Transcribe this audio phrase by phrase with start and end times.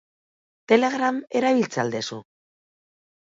[0.71, 2.19] Telegram erabiltzen al duzu?